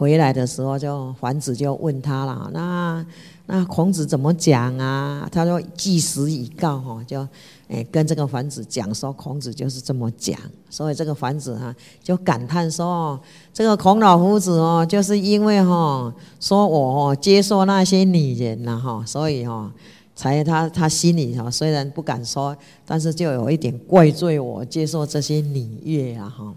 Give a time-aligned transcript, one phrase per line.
[0.00, 3.04] 回来的时候，就桓子就问他了，那
[3.44, 5.28] 那孔子怎么讲啊？
[5.30, 7.20] 他说计时已告哈，就
[7.68, 10.40] 哎跟这个桓子讲说，孔子就是这么讲。
[10.70, 13.20] 所以这个桓子哈就感叹说，
[13.52, 19.70] 这个孔老夫子哦，就是因为哈说我接受那些女人了哈，所以哈
[20.16, 22.56] 才他他心里哈虽然不敢说，
[22.86, 26.54] 但是就有一点怪罪我接受这些礼乐啊哈。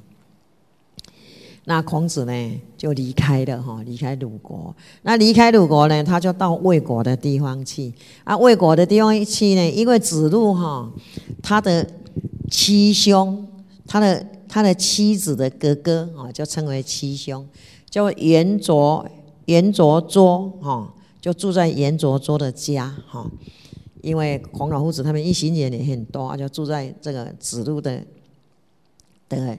[1.65, 4.75] 那孔子呢，就离开了哈，离开鲁国。
[5.03, 7.93] 那离开鲁国呢，他就到魏国的地方去。
[8.25, 10.91] 啊，魏国的地方去呢，因为子路哈，
[11.41, 11.89] 他的
[12.51, 13.47] 七兄，
[13.87, 17.47] 他的他的妻子的哥哥啊，就称为七兄，
[17.89, 19.07] 叫颜卓，
[19.45, 23.25] 颜卓桌哈，就住在颜卓桌的家哈。
[24.01, 28.03] 因为孔老夫子他们一行人也很多，就住在这个子路的
[29.29, 29.57] 的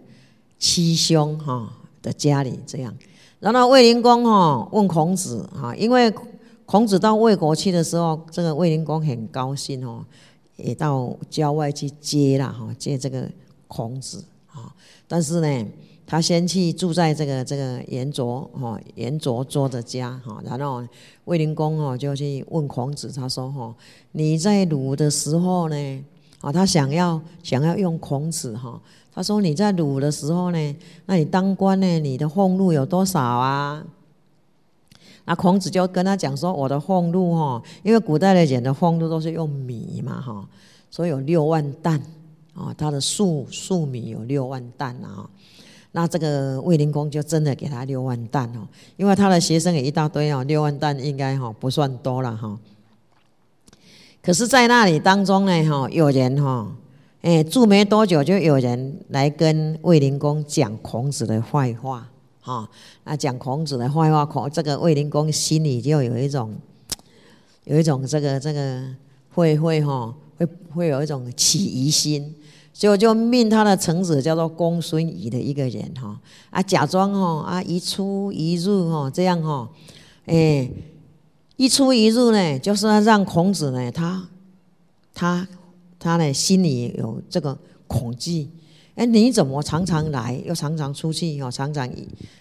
[0.59, 1.73] 七兄哈。
[2.05, 2.95] 的家里这样，
[3.41, 6.13] 然后卫灵公哦问孔子哈，因为
[6.67, 10.05] 孔子到魏国去的时候，这个卫灵公很高兴哦，
[10.57, 13.27] 也到郊外去接了哈，接这个
[13.67, 14.71] 孔子啊。
[15.09, 15.67] 但是呢，
[16.07, 20.87] 他先去住在这个这个颜卓哈颜卓桌的家哈，然后
[21.25, 23.75] 卫灵公哦就去问孔子，他说哈，
[24.13, 26.05] 你在鲁的时候呢，
[26.45, 28.79] 啊，他想要想要用孔子哈。
[29.15, 33.83] 他说：“你在鲁的时候呢，那你当官呢，你的俸禄有多少啊？”
[35.25, 40.47] 那孔子就跟他讲说：“我的俸禄哈，因为古代的人的俸禄都是用米嘛哈，
[40.91, 41.99] 所以有六万担
[42.55, 45.31] 啊，他的粟粟米有六万担啊。
[45.93, 52.59] 那这个卫灵公就真的给他六万担哦，因为他的学生也一大堆哦，六万担应该哈不算多了哈。
[54.25, 56.75] 可是，在那里当中呢哈，有人哈。”
[57.25, 62.07] 哎，住没多久，就有人来跟卫灵公讲孔子的坏话，
[62.43, 62.69] 哈，
[63.03, 66.55] 啊，讲孔子的坏话，孔这个卫灵公心里就有一种，
[67.65, 68.83] 有一种这个这个
[69.31, 72.35] 会会哈，会会有一种起疑心，
[72.75, 76.21] 所以我就命他的臣子叫做公孙仪的一个人哈，
[76.51, 79.67] 啊，假装哈啊一出一入哈这样哈，
[80.27, 80.69] 哎，
[81.57, 84.29] 一出一入呢，就是要让孔子呢，他
[85.13, 85.49] 他。
[85.97, 87.57] 他呢心里有这个
[87.87, 88.47] 恐惧，
[88.95, 91.41] 哎，你怎么常常来又常常出去？
[91.41, 91.91] 哦，常常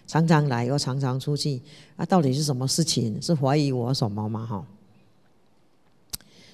[0.06, 1.62] 常常来又常常出去，
[1.96, 3.22] 啊，到底是什么事情？
[3.22, 4.46] 是怀疑我什么吗？
[4.46, 4.66] 哈，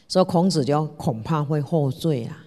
[0.08, 2.46] 所以孔子就恐怕会获罪啊，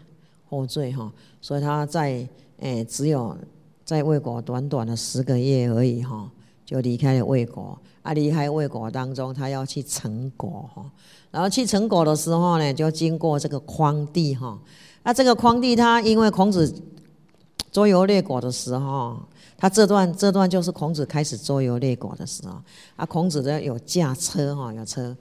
[0.48, 2.24] 获罪哈，所以他在
[2.60, 3.36] 哎只有
[3.84, 6.30] 在魏国短短的十个月而已哈，
[6.72, 7.78] 就离开了魏国。
[8.02, 10.82] 啊，离开魏国当中，他要去陈国哈。
[11.30, 14.58] 然后去陈国的时候呢，就经过这个匡地哈。
[15.04, 16.74] 那这个匡地，他因为孔子
[17.70, 19.16] 周游列国的时候，
[19.56, 22.56] 他这段这段就是孔子开始周游列国的时候。
[22.96, 25.16] 啊，孔子的有驾车哈，有车。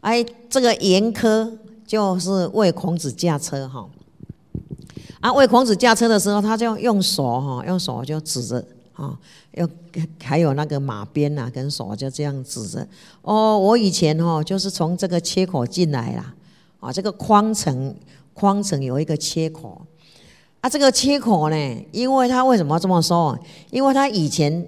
[0.00, 1.50] 哎，这个严苛
[1.86, 3.88] 就是为孔子驾车哈。
[5.20, 8.62] 啊，为孔子驾车的时候，他就用手哈，用手就指着。
[8.96, 9.16] 啊，
[9.52, 9.68] 要
[10.22, 12.88] 还有那个马鞭呐，跟手就这样指着。
[13.20, 16.34] 哦，我以前哦，就是从这个切口进来啦。
[16.80, 17.94] 啊，这个框层，
[18.32, 19.80] 框层有一个切口。
[20.62, 23.38] 啊，这个切口呢，因为他为什么这么说？
[23.70, 24.66] 因为他以前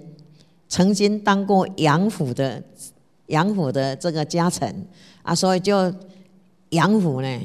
[0.67, 2.61] 曾经当过杨府的
[3.27, 4.87] 杨府的这个家臣
[5.23, 5.91] 啊，所以就
[6.69, 7.39] 杨府呢，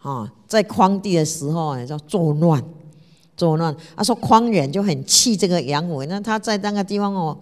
[0.00, 2.60] 啊，在匡地的时候呢，叫作乱。
[3.36, 7.36] 作乱，他说匡人就很气这个杨武，那他在那个地方哦，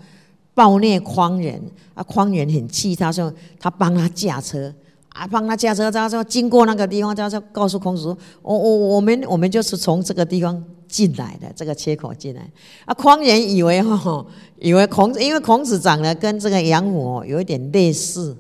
[0.52, 1.62] 暴虐匡人，
[1.94, 4.74] 啊匡人很气，他说他帮他驾车，
[5.10, 12.50] 啊帮他驾车，他说经过那个地方，他就告诉孔子说，我我我们我们就是从这个地方进来的，这个切口进来，
[12.84, 14.26] 啊匡人以为哈，
[14.58, 18.36] 以为孔子，因为孔子长得跟这个杨武哦有一点类似，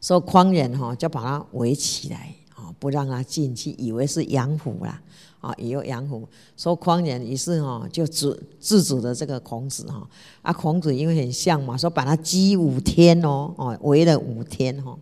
[0.00, 5.00] 说匡人哈就把他围起来，啊不让他进去，以为是杨虎啦。
[5.42, 10.08] 啊，也有杨虎说匡人，于是哈就制制止了这个孔子哈。
[10.40, 14.96] 啊，孔子因为很像嘛，说把他拘五天哦，哦围了五天哈。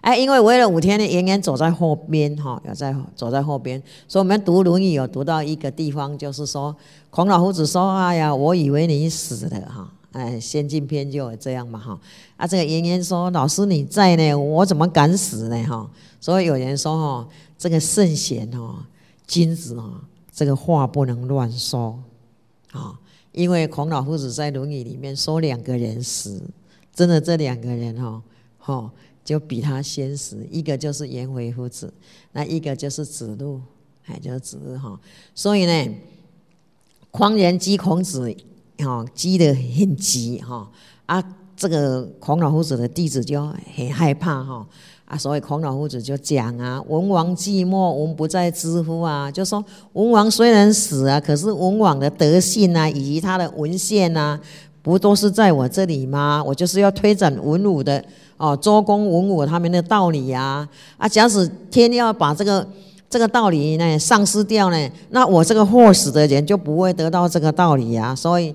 [0.00, 3.82] 哎，因为围了五天呢，严颜走在后边哈，有在走在后边。
[4.08, 6.74] 所以我们读《论语》有读到一个地方，就是说
[7.10, 12.00] 孔老夫子说：“哎呀，我以为你死了哈。”哎，《先进篇》就这样嘛哈。
[12.36, 15.90] 啊，这个严颜说：“老师你在呢，我怎么敢死呢？”哈，
[16.20, 17.28] 所以有人说哈。
[17.58, 18.84] 这个圣贤哦，
[19.26, 19.94] 君子哦，
[20.30, 21.98] 这个话不能乱说
[22.70, 23.00] 啊！
[23.32, 26.42] 因为孔老夫子在《论语》里面说两个人死，
[26.94, 28.22] 真的这两个人哦，
[28.58, 28.92] 哈，
[29.24, 30.46] 就比他先死。
[30.50, 31.90] 一个就是颜回夫子，
[32.32, 33.62] 那一个就是子路，
[34.04, 35.00] 哎，就是子路哈。
[35.34, 35.94] 所以呢，
[37.10, 38.36] 匡人击孔子
[38.78, 40.68] 哈急得很急哈
[41.06, 41.22] 啊，
[41.56, 44.66] 这个孔老夫子的弟子就很害怕哈
[45.04, 54.38] 啊，所以孔老夫子就讲啊，文王寂寞，文不在知乎啊，就说文王虽然死啊，可是文王的德性啊，以及他的文献啊，
[54.82, 56.42] 不都是在我这里吗？
[56.44, 58.04] 我就是要推展文武的
[58.36, 62.66] 哦，周公文武他们的道理呀啊，假使天要把这个。
[63.08, 68.12] 这个道理呢，丧失掉呢，那我这个祸死的人就不会得到这个道理啊。
[68.12, 68.52] 所以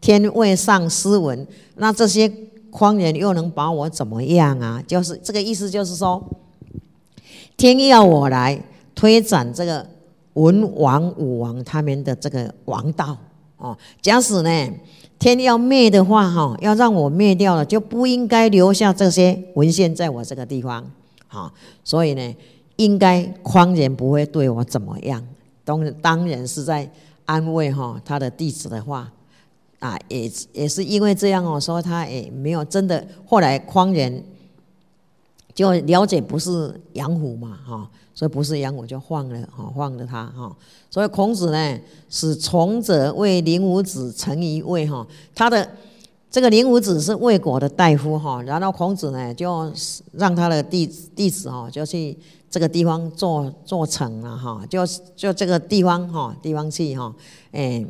[0.00, 1.46] 天未上斯文，
[1.76, 2.30] 那这些
[2.70, 4.82] 匡人又能把我怎么样啊？
[4.86, 6.22] 就是这个意思，就是说，
[7.56, 8.62] 天要我来
[8.94, 9.86] 推展这个
[10.34, 13.16] 文王武王他们的这个王道
[13.56, 13.76] 哦。
[14.00, 14.70] 假使呢，
[15.18, 20.90] 天要灭的话哈，要让我灭掉了，就不应该留下这些文献在我这个地方
[21.26, 21.52] 好，
[21.84, 22.34] 所以呢。
[22.78, 25.20] 应该匡人不会对我怎么样，
[25.64, 26.88] 当当然是在
[27.24, 29.10] 安慰哈他的弟子的话
[29.78, 33.06] 啊，也也是因为这样哦，说他也没有真的。
[33.26, 34.24] 后来匡人
[35.54, 40.56] 就了解不是杨虎嘛哈，所以不是杨虎就放了哈，放了他哈。
[40.90, 41.78] 所以孔子呢
[42.08, 45.68] 使从者为灵武子成一位哈，他的
[46.30, 49.72] 这个灵武子是魏国的大夫哈，然后孔子呢就
[50.12, 52.16] 让他的弟弟子哈就去。
[52.50, 54.80] 这个地方做做成了哈，就
[55.14, 57.14] 就这个地方哈，地方去哈，
[57.52, 57.84] 哎，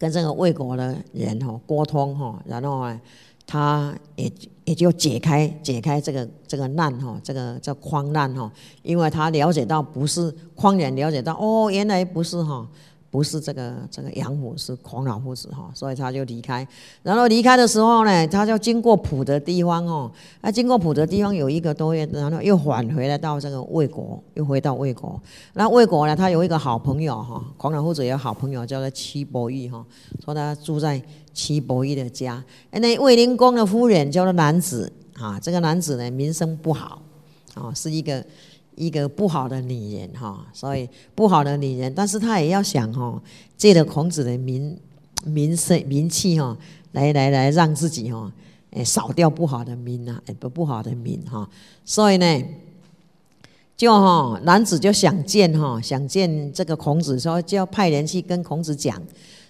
[0.00, 2.98] 跟这个魏国的人哈沟通哈，然后呢，
[3.46, 4.32] 他也
[4.64, 8.50] 也就解开解开这个这个难哈，这个叫匡难哈，
[8.82, 12.66] 因为他了解到不是匡人了解到哦，原来不是哈。
[13.10, 16.66] 不是这个这个杨虎是孔老夫子哈，所以他就离开。
[17.02, 20.10] 然后离开的时候呢，他就经过普的地方哦，
[20.40, 25.20] 啊，经过普的地方有一个多月，然后又返回来到这个魏国，又回到魏国。
[25.54, 29.84] 那魏国呢，他有一个好朋友哈，孔老夫子有好朋友叫做戚伯玉哈，
[30.24, 31.02] 说他住在
[31.34, 32.40] 戚伯玉的家。
[32.70, 37.02] 那卫灵公的夫人叫做男子啊，这个男子呢名声不好
[37.54, 38.24] 啊，是一个。
[38.80, 43.22] 一个不好的女人哈，所以不好的女人，但是她也要想哈，
[43.58, 44.74] 借着孔子的名
[45.26, 46.56] 名声名气哈，
[46.92, 48.32] 来来来让自己哈，
[48.70, 51.46] 哎扫掉不好的名啊，不不好的名哈，
[51.84, 52.42] 所以呢，
[53.76, 58.98] 就哈男子就想见哈，想见这个孔子，说就要派人去跟孔子讲，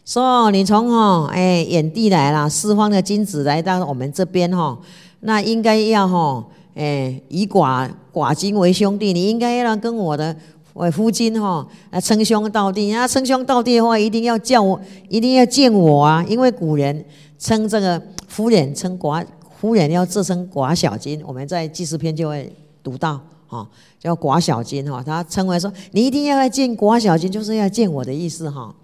[0.05, 4.77] 说你从哈哎远地来了，四方的金子来到我们这边哈，
[5.21, 6.45] 那应该要哈。
[6.75, 10.35] 哎，以寡寡金为兄弟，你应该要跟我的
[10.73, 11.67] 我夫君哈，
[12.01, 12.93] 称兄道弟。
[12.95, 16.25] 啊，称兄道弟的话，一定要叫我，一定要见我啊！
[16.29, 17.05] 因为古人
[17.39, 19.25] 称这个夫人称寡
[19.59, 22.51] 夫人要自称寡小金，我们在祭祀篇就会
[22.83, 23.69] 读到哈，
[23.99, 28.75] 叫寡小金哈，他称为说你一定要来见寡小金，就是要见我的意思哈。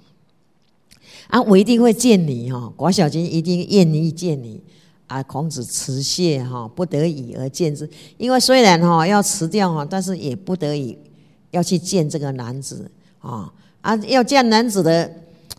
[1.28, 4.60] 啊，我一定会见你哈，寡小金一定愿意见你。
[5.06, 7.88] 啊，孔子辞谢哈，不得已而见之。
[8.18, 10.98] 因为虽然哈要辞掉哈，但是也不得已
[11.52, 13.52] 要去见这个男子啊。
[13.82, 15.08] 啊，要见男子的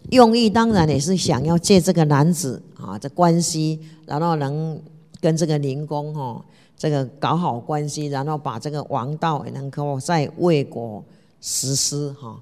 [0.09, 4.77] 用意，当然也是想要借这个男子啊的关系，然后能
[5.21, 6.43] 跟这个灵公哈
[6.77, 11.01] 这个搞好关系，然后把这个王道也能够在魏国
[11.39, 12.37] 实施哈。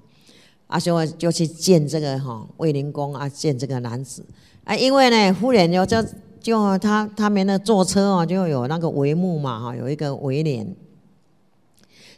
[0.66, 4.26] 啊，就就去见这个哈魏灵公啊，见这个男子
[4.64, 6.04] 啊，因为呢，夫人要叫。
[6.46, 10.76] 就他他们那坐车哦，就有那个帷幕嘛哈，有一个围帘。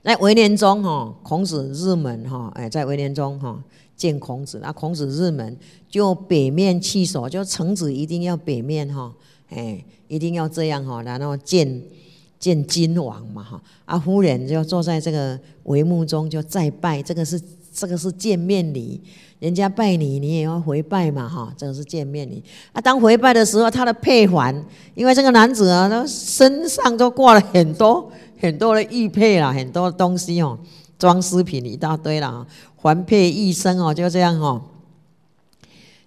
[0.04, 3.58] 在围帘中哈，孔子入门哈，哎，在围帘中哈
[3.96, 5.56] 见孔子，那孔子入门
[5.88, 9.10] 就北面弃守，就臣子一定要北面哈，
[9.48, 11.82] 哎，一定要这样哈，然后见
[12.38, 17.40] 见君王嘛哈，啊，夫人就坐在这个帷幕中就再拜，这个是
[17.72, 19.00] 这个是见面礼。
[19.40, 22.42] 人家拜你，你也要回拜嘛，哈，这个是见面礼。
[22.72, 24.52] 啊，当回拜的时候，他的佩环，
[24.96, 28.10] 因为这个男子啊，他身上都挂了很多
[28.40, 30.58] 很多的玉佩啦，很多东西哦，
[30.98, 32.44] 装饰品一大堆啦，
[32.74, 34.60] 环佩一身哦，就这样哦，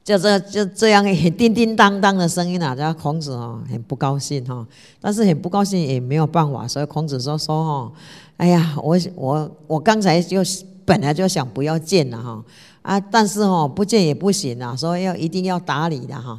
[0.04, 1.06] 就这就这样
[1.38, 4.68] 叮叮当当的声音啊，叫孔子哦，很不高兴哈，
[5.00, 7.92] 但是很不高兴也没有办法，所以孔子说说哦，
[8.36, 10.44] 哎呀，我我我刚才就
[10.92, 12.44] 本来就想不要见了哈。
[12.82, 16.38] 啊，但是哦，不见也不行啊，所以要一定要打理的哈。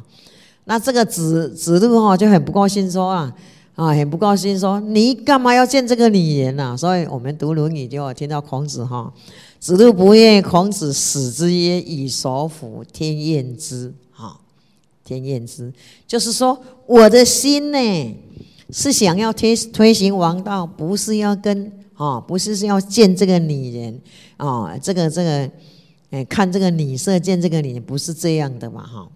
[0.65, 3.33] 那这个子子路哈就很不高兴说啊，
[3.75, 6.77] 啊，很不高兴说你干嘛要见这个女人呐？
[6.77, 9.11] 所以我们读《论语》就听到孔子哈，
[9.59, 14.37] 子路不愿孔子死之曰：“以所辅天厌之。”哈，
[15.03, 15.73] 天厌之，
[16.05, 18.17] 就是说我的心呢
[18.69, 23.99] 是想要推推行王道，不是要跟啊，不是是要见这个女人
[24.45, 25.51] 哦，这个这个。
[26.15, 29.09] 哎，看这个女色，见这个女不是这样的嘛，哈。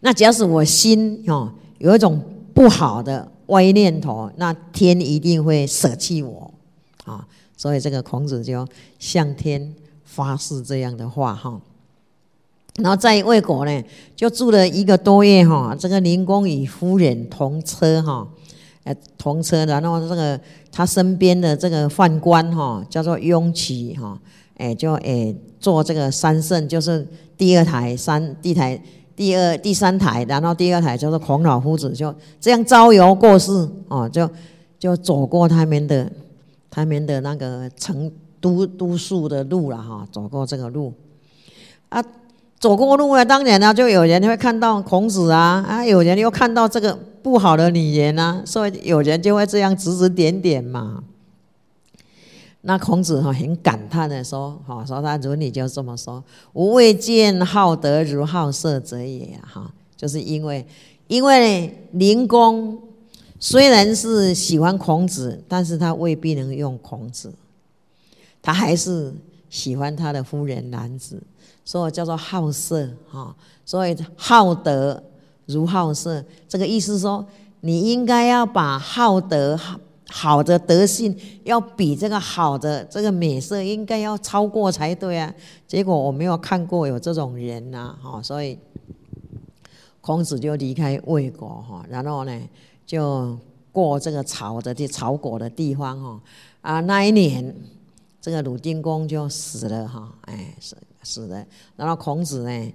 [0.00, 2.20] 那假使我心哦有一种
[2.52, 6.52] 不好的歪念头，那天一定会舍弃我
[7.04, 7.24] 啊。
[7.56, 8.66] 所以这个孔子就
[8.98, 9.72] 向天
[10.04, 11.60] 发誓这样的话哈。
[12.78, 13.84] 然后在魏国呢，
[14.16, 15.76] 就住了一个多月哈。
[15.78, 18.26] 这个灵公与夫人同车哈，
[18.84, 19.64] 呃，同车。
[19.66, 20.38] 然后这个
[20.70, 24.20] 他身边的这个宦官哈，叫做雍齐哈，
[24.56, 27.06] 哎，就哎做这个三圣，就是
[27.36, 28.80] 第二台三第台
[29.14, 33.50] 第二第三台，然后第二台叫做孔老夫子，就这样招摇过市
[33.88, 34.28] 哦，就
[34.78, 36.10] 就走过他们的
[36.70, 40.92] 他们的那个成都都数的路了哈，走过这个路
[41.88, 42.02] 啊。
[42.58, 51.04] 走过路啊，当然呢，就有人会看到孔子啊，啊，有人又看到这个不好的女人啊，所以有人就会这样指指点点嘛。
[52.62, 56.22] 那孔子哈很感叹的说：“哈，说他如你就这么说，
[56.54, 60.66] 吾未见好德如好色者也。”哈，就是因为
[61.06, 62.76] 因为灵公
[63.38, 67.32] 虽然是喜欢孔子，但是他未必能用孔子，
[68.42, 69.14] 他还是
[69.48, 71.22] 喜欢他的夫人兰子。
[71.68, 75.02] 所以叫做好色哈，所以好德
[75.44, 77.22] 如好色，这个意思说，
[77.60, 85.30] 你应该要把好德好好的德性，要比这个好的这个美色，应该要超过才对啊。
[85.66, 88.58] 结果我没有看过有这种人呐，哈，所以
[90.00, 92.40] 孔子就离开魏国哈，然后呢，
[92.86, 93.36] 就
[93.70, 96.20] 过这个曹的地曹国的地方哈，
[96.62, 97.54] 啊，那一年
[98.20, 101.44] 这个鲁定公就死了哈，哎死死了，
[101.76, 102.72] 然后孔子呢，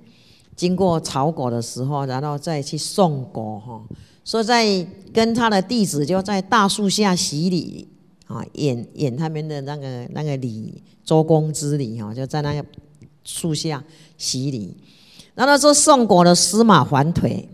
[0.55, 3.83] 经过曹国的时候，然后再去宋国哈，
[4.23, 7.87] 说在跟他的弟子就在大树下洗礼
[8.27, 12.65] 啊，演演他们的那个那个礼，周公之礼哈，就在那个
[13.23, 13.83] 树下
[14.17, 14.75] 洗礼。
[15.35, 17.47] 然后说宋国的司马桓腿，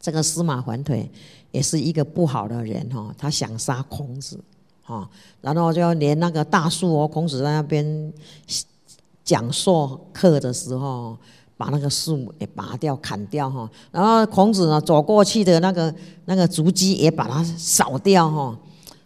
[0.00, 1.10] 这个司马桓腿
[1.50, 4.40] 也是一个不好的人哈，他想杀孔子
[4.86, 5.06] 哈，
[5.42, 8.12] 然后就连那个大树哦，孔子在那边。
[9.26, 11.18] 讲授课的时候，
[11.56, 15.92] 把那个树也拔掉、砍掉哈，然后孔子呢走过去的那个
[16.26, 18.56] 那个足迹也把它扫掉哈，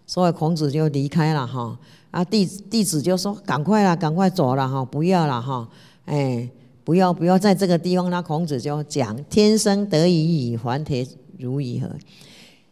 [0.06, 1.74] 所以孔子就离开了哈。
[2.10, 5.66] 啊弟弟子就说：“赶快啦，赶快走了哈，不要了哈，
[6.04, 6.46] 哎，
[6.84, 11.06] 不要不要在这个地方。”那孔子就讲：“天生得以以还铁
[11.38, 11.88] 如以何？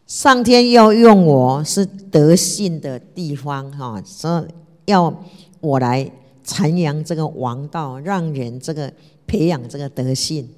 [0.09, 4.53] 上天要用我是德性的地方哈，所以
[4.87, 5.23] 要
[5.61, 6.11] 我来。”
[6.51, 8.91] 传扬这个王道，让人这个
[9.27, 10.49] 培养这个德性。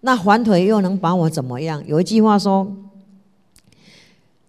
[0.00, 1.80] 那环腿又能把我怎么样？
[1.86, 2.66] 有一句话说：“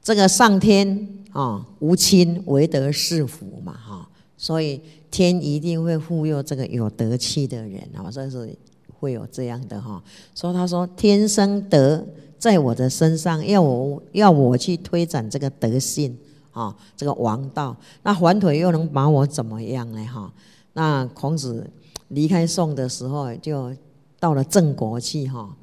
[0.02, 4.82] 这个上天啊，无亲唯德是福嘛，哈。”所以
[5.12, 8.52] 天一定会护佑这个有德气的人啊，这是
[9.00, 10.02] 会有这样的哈。
[10.34, 12.04] 所以他说：“天生德
[12.42, 16.18] 在我的身上，要我要我去推展这个德性
[16.50, 17.78] 啊，这个王道。
[18.02, 20.04] 那环腿又能把我怎么样呢？
[20.08, 20.34] 哈。”
[20.74, 21.70] 那孔子
[22.08, 23.72] 离开宋的时候，就
[24.20, 25.56] 到了郑国去哈，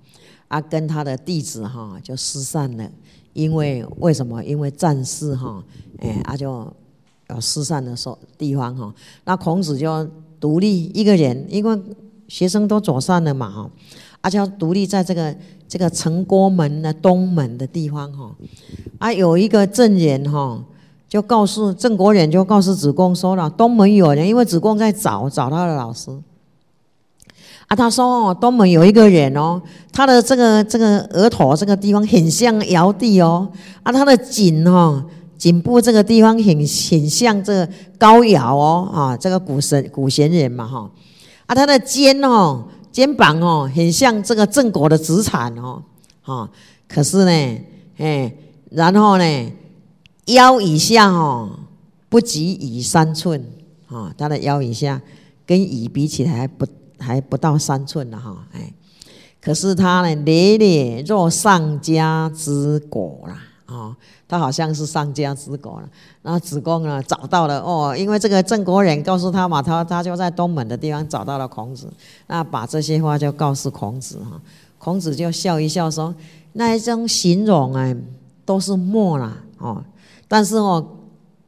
[0.47, 2.88] 啊，跟他的弟子哈就失散了。
[3.32, 4.44] 因为为什么？
[4.44, 5.61] 因为战事哈，
[5.99, 6.73] 哎，啊就
[7.26, 8.94] 要失散的时候地方哈。
[9.25, 10.08] 那孔子就
[10.38, 11.82] 独立一个人，因为
[12.28, 13.70] 学生都走散了嘛哈，
[14.20, 15.34] 啊就独立在这个
[15.68, 18.30] 这个城郭门的东门的地方哈，
[18.98, 20.62] 啊有一个证人哈。
[21.08, 26.10] 就告诉郑国人，就告诉子贡说了，东门有人，因为子贡在找找他的老师。
[27.66, 29.58] 啊，他说哦，东门有一个人哦，
[29.90, 33.50] 他的这个这个额头这个地方很像尧帝哦，
[33.82, 35.02] 啊，他的颈哦
[35.38, 40.90] 颈部这个地方很很像这个高尧哦，啊，这个古神古贤人嘛哈，
[41.46, 45.83] 啊，他的肩哦肩膀哦很像这个正果的子产哦，
[46.23, 46.50] 哈，
[46.87, 47.61] 可是呢，
[47.99, 48.35] 哎，
[48.71, 49.52] 然后呢？
[50.26, 51.49] 腰以下哦，
[52.11, 53.42] 不及乙三寸
[53.87, 55.00] 啊，他的腰以下
[55.47, 56.66] 跟乙比起来还不
[56.99, 58.71] 还不到三寸呢哈，哎，
[59.40, 63.42] 可是他呢，烈烈若上家之果啦，
[63.75, 63.97] 啊，
[64.28, 65.88] 他好像是上家之果了。
[66.23, 71.90] 那子贡呢，找到了哦，因为这个郑国人告诉他嘛，他他就在东门的地方找到了孔子，
[72.26, 74.40] 那把这些话就告诉孔子哈，
[74.78, 76.14] 孔子就笑一笑说，
[76.52, 77.97] 那一种形容哎，
[78.44, 79.82] 都是墨啦，哦。
[80.28, 80.87] 但是哦，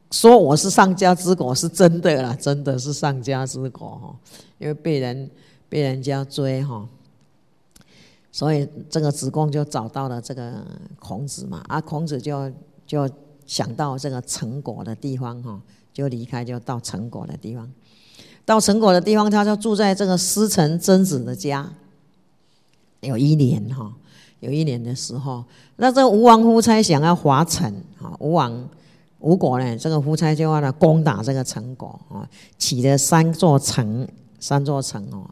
[0.09, 4.15] 说我是上家之果是真的啦，真的是上家之果哈，
[4.57, 5.29] 因为被人
[5.69, 6.83] 被人家追哈，
[8.31, 10.65] 所以这个子贡就找到了这个
[10.99, 12.51] 孔子嘛，啊，孔子就
[12.91, 13.09] 就
[13.47, 15.61] 想到这个成果的地方哈，
[15.93, 17.71] 就离开就到成果的地方，
[18.43, 21.71] 到成果的地方，他就住在这个师承曾子的家，
[22.99, 23.93] 有一年哈，
[24.41, 25.45] 有一年的时候，
[25.77, 28.69] 那这个吴王夫差想要伐陈啊，吴王
[29.19, 34.05] 吴国呢，这个夫差就要来攻打这个陈国啊，起了三座城，
[34.37, 35.23] 三座城哦，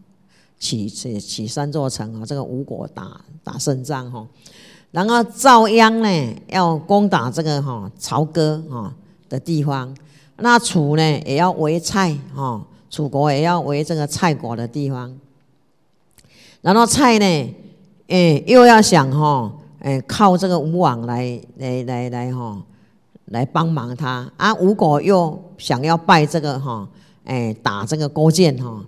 [0.58, 4.25] 起起起三座城啊，这个吴国打打胜仗哈，
[4.91, 8.91] 然后赵鞅呢要攻打这个哈朝歌哈
[9.29, 9.96] 的地方，
[10.38, 15.15] 那楚呢也要围蔡哈，楚国也要围这个蔡国的地方。
[16.62, 17.55] 然后蔡呢，
[18.08, 22.62] 哎，又要想哈，哎，靠这个吴王来来来来哈，
[23.25, 24.53] 来帮忙他啊。
[24.55, 26.88] 吴国又想要拜这个哈，
[27.25, 28.84] 哎，打这个勾践哈，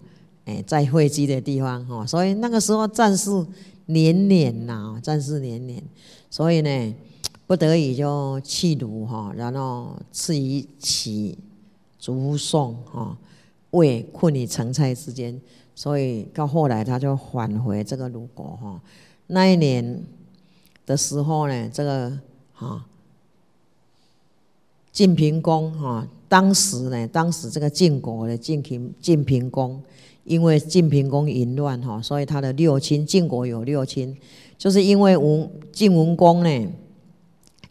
[0.45, 3.29] 哎，在会稽的地方哈，所以那个时候战事
[3.85, 5.81] 连年呐，战事连连，
[6.29, 6.95] 所以呢，
[7.47, 11.37] 不得已就弃卢哈，然后赐于齐，
[11.99, 13.17] 逐宋哈，
[13.71, 15.39] 为困于陈蔡之间。
[15.73, 18.81] 所以到后来，他就返回这个鲁国哈。
[19.27, 20.03] 那一年
[20.85, 22.19] 的时候呢，这个
[22.53, 22.85] 哈
[24.91, 29.81] 晋平公哈，当时呢，当时这个晋国的晋平晋平公，
[30.23, 34.15] 因为晋平公淫乱哈，所以他的六亲晋国有六亲，
[34.57, 36.67] 就是因为文晋文公呢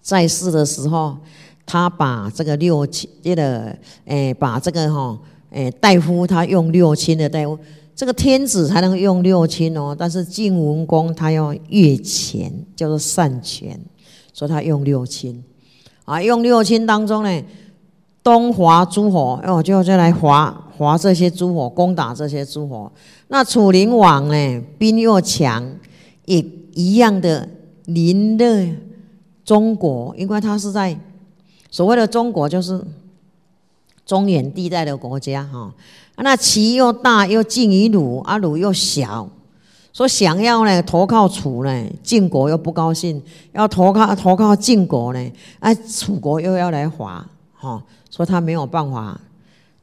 [0.01, 1.17] 在世的时候，
[1.65, 5.19] 他把这个六亲这个诶，把这个哈
[5.51, 7.59] 诶大夫他用六亲的大夫。
[7.97, 13.79] 这个天子才能用六亲哦，但是晋文公他要越权，叫做擅权，
[14.33, 15.45] 所以他用六亲
[16.07, 17.45] 啊，用六亲当中呢，
[18.23, 22.91] 东华诸侯，哦，就就来华划这些诸侯，攻打这些诸侯。
[23.29, 25.65] 那楚灵王呢，兵又强，
[26.25, 26.45] 也
[26.75, 27.49] 一样的
[27.87, 28.67] 凌的
[29.45, 30.99] 中国，因为他是在
[31.71, 32.83] 所谓的中国，就是
[34.05, 35.73] 中原地带的国家哈。
[36.17, 39.29] 那齐又大又近于鲁，啊鲁又小，
[39.93, 43.21] 说想要呢投靠楚呢，晋国又不高兴；
[43.53, 49.19] 要投靠投靠晋国呢，啊楚国又要来伐，哈，说他没有办法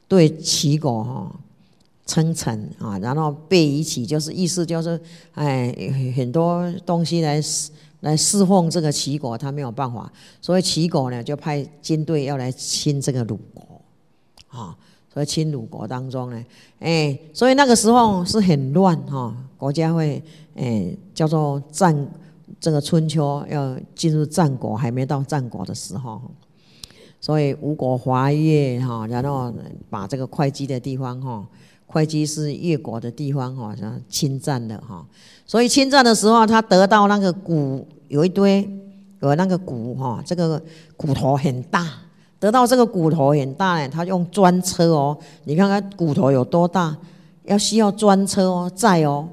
[0.08, 1.40] 对齐国哈
[2.06, 5.00] 称臣啊，然后被一起，就是意思就是，
[5.34, 5.72] 哎，
[6.16, 7.40] 很多东西来
[8.00, 13.80] 来侍奉这个齐国，他没有办法，所以齐国呢就派军队要来侵这个鲁国，
[14.48, 14.76] 啊。
[15.10, 16.44] 所以侵鲁国当中呢，
[16.78, 20.22] 哎，所以那个时候是很乱哈，国家会
[20.54, 22.08] 哎叫做战，
[22.60, 26.20] 这个春秋要进入战国，还没到战国的时候，
[27.20, 29.52] 所以吴国华越哈，然后
[29.90, 31.44] 把这个会稽的地方哈，
[31.86, 35.04] 会稽是越国的地方哈，然后侵占了哈，
[35.44, 38.68] 所以侵占的时候，他得到那个骨有一堆
[39.20, 40.62] 有那个骨哈，这个
[40.96, 41.86] 骨头很大。
[42.40, 46.96] 得到这个骨头很大呢，他用专车哦，你看看骨头有多大，
[47.42, 49.28] 要需要专车哦载哦。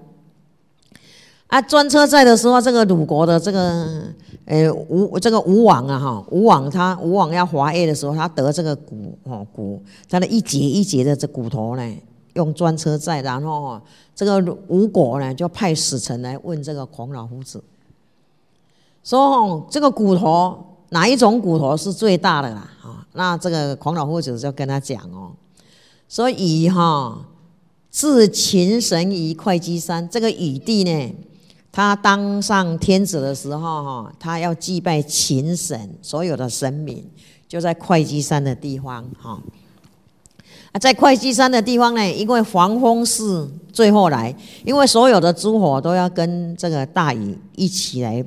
[1.48, 4.04] 啊，专车载的时候，这个鲁国的这个
[4.46, 11.98] 呃吴这个吴王啊哈，吴王他吴王要华业的时候，他得这个骨哦骨，他的一节一节的这骨头呢，
[12.34, 13.80] 用专车载，然后
[14.16, 17.64] 这个吴国呢就派使臣来问这个孔老夫子，
[19.04, 20.72] 说哦这个骨头。
[20.90, 22.70] 哪一种骨头是最大的啦？
[22.82, 25.32] 啊，那这个孔老夫子就跟他讲哦，
[26.08, 27.26] 说以哈
[27.90, 31.16] 自秦神于会稽山，这个禹帝呢，
[31.76, 37.06] 他当上天子的时候哈，他要祭拜秦神，所有的神明
[37.50, 39.38] 就在会稽山的地方哈。
[40.72, 44.34] 啊，在会稽山的地方呢，因为黄风氏最后来，
[44.64, 48.24] 因为所有的诸侯都要跟这个大禹一起来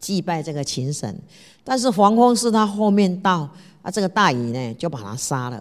[0.00, 1.14] 祭拜这个秦神。
[1.62, 3.46] 但是黄蜂是他后面到
[3.82, 5.58] 啊，这个大禹呢就把他杀了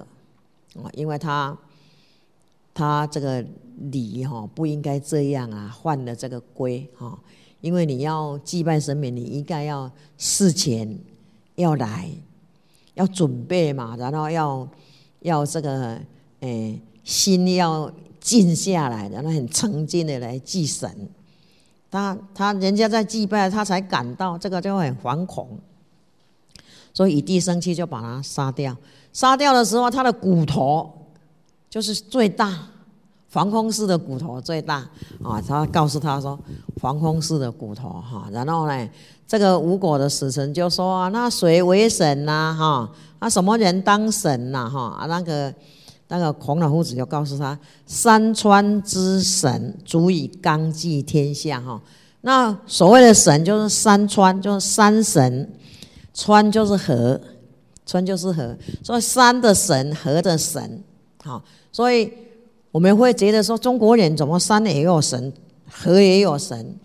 [0.81, 1.53] 啊，因为他
[2.75, 3.43] 他这个
[3.89, 7.17] 礼哈不应该这样啊，犯了这个规哈，
[7.61, 10.99] 因为你要祭拜神明，你应该要事前
[11.55, 12.07] 要来，
[12.93, 14.67] 要准备嘛，然后要
[15.21, 15.99] 要这个
[16.41, 21.09] 诶心要静下来，然后很沉静的来祭神。
[21.89, 25.57] 他他人家在祭拜，他才感到这个就很惶恐。
[26.93, 28.75] 所以，以帝生气就把他杀掉。
[29.13, 30.91] 杀掉的时候，他的骨头
[31.75, 32.57] 就是最大，
[33.27, 34.77] 防空式的骨头最大
[35.21, 35.43] 啊。
[35.45, 36.39] 他告诉他说
[36.79, 38.89] ：“防空式的骨头哈。”然后呢，
[39.27, 42.55] 这个吴国的使臣就说：“啊，那谁为神呐？
[42.57, 44.69] 哈，那什么人当神呐？
[44.69, 45.53] 哈啊，那个
[46.07, 51.81] 那个孔老夫子就告诉他：山川之神足以纲纪天下哈。
[52.21, 55.53] 那所谓的神就是山川，就是山神。”
[56.17, 57.19] 川就是河，
[57.85, 60.81] 川就是河，所以山的神，河的神，
[61.25, 62.11] 好，所以
[62.71, 65.33] 我们会觉得说，中国人怎么山也有神，
[65.67, 66.75] 河也有神？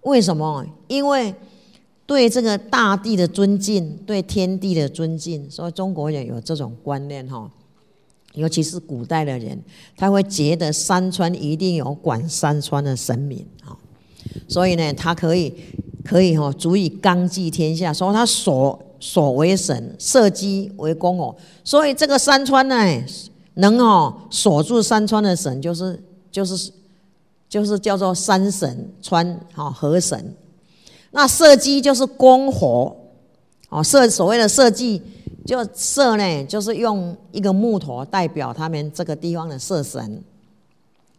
[0.00, 0.64] 为什么？
[0.86, 1.34] 因为
[2.06, 7.50] 对这个大地的尊敬，对天地的尊敬，所以中国人有这种观念哈。
[8.32, 9.60] 尤其是古代的人，
[9.96, 13.76] 他会觉得山川一定有管山川的神明啊，
[14.48, 15.52] 所以呢，他可以
[16.02, 21.34] 可以哈，足以纲纪天下，说他所所为神，社稷为公哦。
[21.64, 22.76] 所以这个山川呢，
[23.58, 26.72] 能哦锁住山川的神，就是就是
[27.48, 30.34] 就是叫做山神川哈河神。
[31.12, 32.96] 那社稷就是公火
[33.68, 35.00] 哦，社所谓的社稷。
[35.46, 40.22] 就社呢，就是用一个木头代表他们这个地方的社神。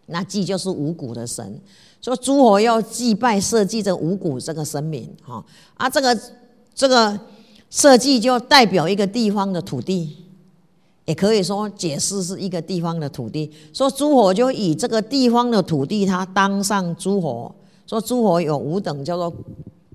[0.06, 1.60] 那祭就是五谷的神，
[2.00, 5.44] 说诸侯要祭拜社稷这五谷这个神明，哈
[5.78, 6.16] 啊，这个
[6.76, 7.20] 这个
[7.72, 10.16] 社稷就代表一个地方的土地，
[11.10, 13.52] 也可以说解释是一个地方的土地。
[13.74, 17.52] 说诸侯就以这个地方的土地，他当上诸侯。
[17.88, 19.34] 说诸侯有五等，叫做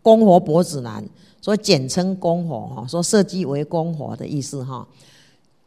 [0.02, 1.04] 公侯伯子男。
[1.40, 4.84] 所以简称公侯哈，说设计为公侯的意思哈，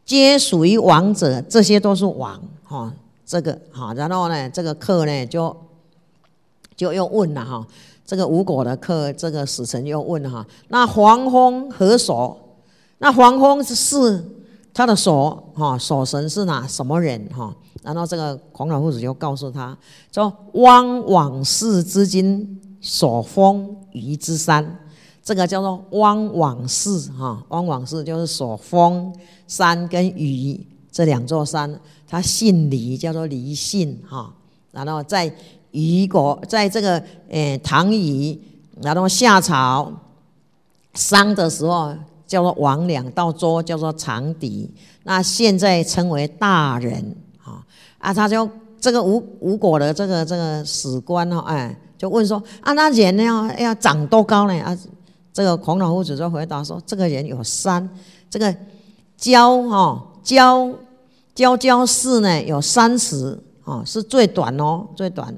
[0.03, 2.93] 皆属于王者，这些都是王哈。
[3.25, 5.55] 这个哈，然后呢，这个客呢就
[6.75, 7.65] 就又问了哈，
[8.05, 12.37] 这个吴国的客，这个使臣又问哈，那黄蜂何所？
[12.97, 14.25] 那黄蜂是四
[14.77, 17.51] 他的所哈，所神是哪什么人哈？
[17.81, 19.75] 然后这个孔老夫子就告诉他
[20.11, 24.79] 说：汪往氏之君所封于之山。
[25.23, 29.11] 这个叫做汪往氏哈，汪往氏就是所封
[29.47, 34.31] 山跟禹这两座山，他姓李，叫做李姓哈。
[34.71, 35.33] 然后在
[35.71, 38.39] 虞国，在这个诶唐虞，
[38.83, 39.91] 然后夏朝
[40.93, 41.95] 商的时候
[42.27, 44.69] 叫做王两，到桌叫做长笛，
[45.03, 47.65] 那现在称为大人啊。
[47.97, 48.47] 啊，他就
[48.79, 54.77] 这个吴吴国的这个这个史官哦，哎，就问说啊，那人呢要要长多高呢啊？
[55.33, 57.87] 这个孔老夫子就回答说：“这个人有三，
[58.27, 58.55] 这个
[59.15, 60.73] 焦哈焦
[61.35, 65.31] 焦焦氏呢有三十啊，是最短哦，最短，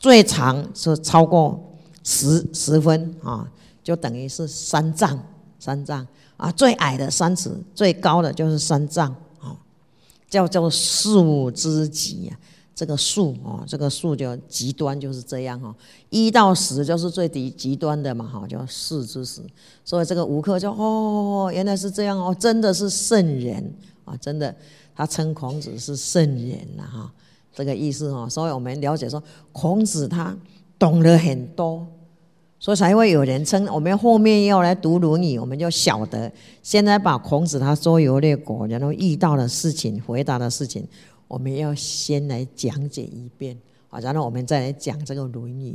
[0.00, 3.46] 最长是超过十十分啊，
[3.84, 5.16] 就等于是三丈
[5.64, 9.56] 三丈啊，最矮的三尺，最高的就是三丈啊，
[10.28, 12.36] 叫叫数之极啊。”
[12.76, 15.72] 这个数哦，这个数就极端就是这样哈，
[16.10, 19.40] 一到十就是最低极端的嘛哈，叫四之十。
[19.84, 23.72] 所以这个吴克就哦，原来是这样哦，真的是圣人
[24.04, 24.52] 啊，真的，
[24.92, 27.12] 他称孔子是圣人了哈，
[27.54, 28.28] 这个意思哈。
[28.28, 29.22] 所以我们了解说，
[29.52, 30.36] 孔子他
[30.76, 31.86] 懂得很多，
[32.58, 40.86] 所以才会有人称我们后面要来读《论语》，我们就晓得，现在把孔子他周游列国，然后遇到的事情，回答的事情。
[41.28, 43.56] 我们要先来讲解一遍
[43.90, 45.72] 啊，然后我们再来讲这个《论语》，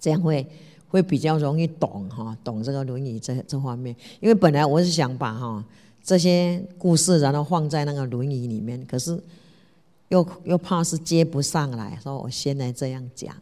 [0.00, 0.44] 这样会
[0.88, 3.94] 会比较容易懂哈，懂这个《论语》这这方面。
[4.20, 5.64] 因为本来我是想把哈
[6.02, 9.18] 这些故事然后放在那个《论语》里面，可是
[10.08, 13.34] 又又怕是接不上来，所以我先来这样讲。